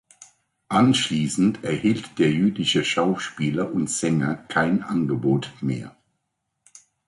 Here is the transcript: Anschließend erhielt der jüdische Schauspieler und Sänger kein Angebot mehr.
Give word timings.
Anschließend 0.69 1.63
erhielt 1.63 2.17
der 2.17 2.31
jüdische 2.31 2.83
Schauspieler 2.83 3.71
und 3.71 3.87
Sänger 3.87 4.33
kein 4.47 4.81
Angebot 4.81 5.53
mehr. 5.61 5.95